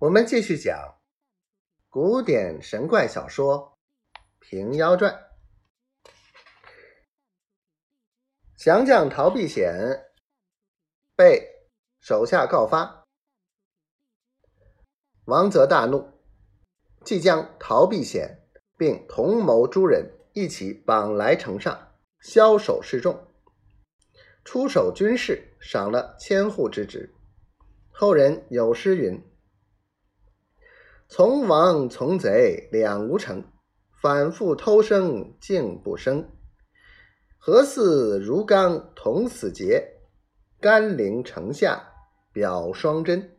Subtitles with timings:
[0.00, 1.00] 我们继续讲
[1.88, 3.76] 古典神怪小说
[4.38, 5.12] 《平妖传》。
[8.54, 9.74] 降将陶碧显
[11.16, 11.48] 被
[11.98, 13.08] 手下告发，
[15.24, 16.12] 王泽大怒，
[17.04, 18.46] 即将陶碧显
[18.76, 23.34] 并同谋诸人一起绑来城上，枭首示众，
[24.44, 27.12] 出手军事，赏了千户之职。
[27.90, 29.20] 后人有诗云。
[31.10, 33.42] 从王从贼两无成，
[34.02, 36.30] 反复偷生竟不生。
[37.38, 40.00] 何似如刚同死节，
[40.60, 41.94] 甘陵城下
[42.30, 43.38] 表双真。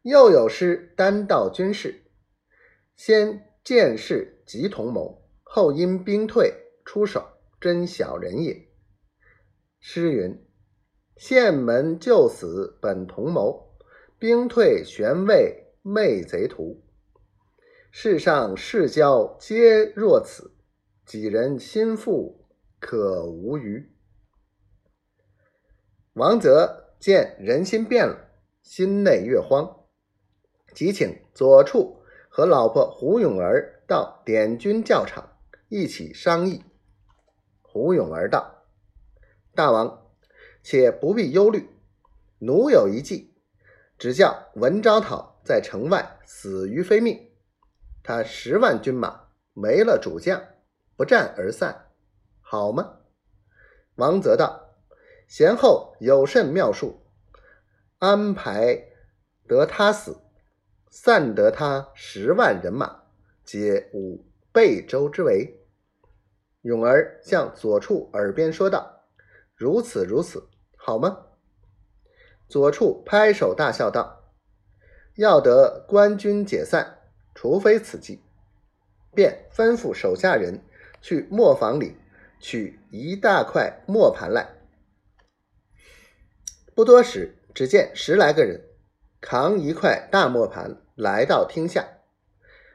[0.00, 2.04] 又有诗单道军事，
[2.96, 6.54] 先见事即同谋，后因兵退
[6.86, 7.22] 出手，
[7.60, 8.66] 真小人也。
[9.78, 10.42] 诗云：
[11.18, 13.76] 县门救死本同谋，
[14.18, 15.58] 兵退玄位。
[15.84, 16.80] 媚贼徒，
[17.90, 20.54] 世上世交皆若此，
[21.04, 22.46] 几人心腹
[22.78, 23.92] 可无余。
[26.12, 28.30] 王泽见人心变了，
[28.62, 29.88] 心内越慌，
[30.72, 35.36] 即请左处和老婆胡永儿到点军教场
[35.68, 36.62] 一起商议。
[37.60, 38.68] 胡永儿道
[39.52, 40.06] ：“大王，
[40.62, 41.68] 且不必忧虑，
[42.38, 43.34] 奴有一计，
[43.98, 47.30] 只叫文昭讨。”在城外死于非命，
[48.02, 50.42] 他十万军马没了主将，
[50.96, 51.88] 不战而散，
[52.40, 52.98] 好吗？
[53.96, 54.74] 王泽道
[55.26, 57.02] ：“贤后有甚妙术，
[57.98, 58.88] 安排
[59.46, 60.16] 得他死，
[60.88, 63.02] 散得他十万人马，
[63.44, 65.60] 皆无备州之围。”
[66.62, 69.02] 勇儿向左处耳边说道
[69.54, 71.26] ：“如此如此，好吗？”
[72.48, 74.21] 左处拍手大笑道。
[75.16, 76.98] 要得官军解散，
[77.34, 78.20] 除非此计，
[79.14, 80.62] 便吩咐手下人
[81.00, 81.96] 去磨坊里
[82.40, 84.54] 取一大块磨盘来。
[86.74, 88.64] 不多时，只见十来个人
[89.20, 91.86] 扛一块大磨盘来到厅下。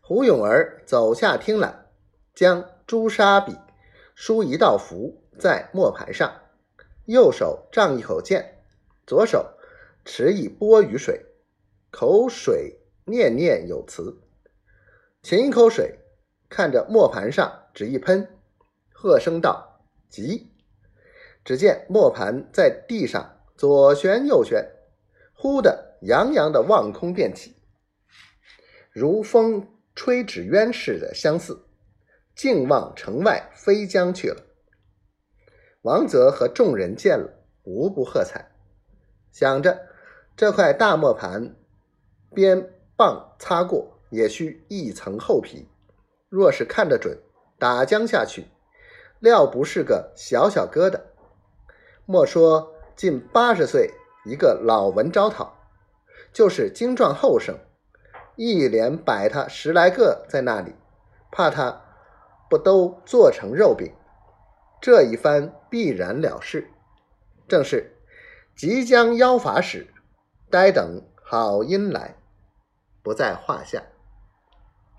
[0.00, 1.86] 胡永儿走下厅来，
[2.34, 3.56] 将朱砂笔
[4.14, 6.40] 书一道符在磨盘上，
[7.04, 8.62] 右手仗一口剑，
[9.06, 9.58] 左手
[10.06, 11.26] 持一钵雨水。
[11.92, 14.18] 口水念念有词，
[15.22, 15.98] 噙一口水，
[16.48, 18.26] 看着磨盘上只一喷，
[18.90, 20.50] 喝声道：“急！”
[21.44, 24.70] 只见磨盘在地上左旋右旋，
[25.34, 27.54] 忽的洋洋的望空便起，
[28.90, 31.66] 如风吹纸鸢似的相似，
[32.34, 34.42] 竟往城外飞将去了。
[35.82, 38.50] 王泽和众人见了，无不喝彩，
[39.30, 39.88] 想着
[40.34, 41.54] 这块大磨盘。
[42.34, 45.68] 边棒擦过，也需一层厚皮。
[46.28, 47.18] 若是看得准，
[47.58, 48.46] 打将下去，
[49.20, 51.00] 料不是个小小疙瘩。
[52.06, 53.90] 莫说近八十岁
[54.24, 55.54] 一个老文招讨，
[56.32, 57.58] 就是精壮后生，
[58.36, 60.74] 一连摆他十来个在那里，
[61.30, 61.82] 怕他
[62.48, 63.92] 不都做成肉饼。
[64.80, 66.68] 这一番必然了事，
[67.46, 67.96] 正是
[68.56, 69.86] 即将妖法使，
[70.50, 72.16] 待等好音来。
[73.02, 73.91] 不在话下。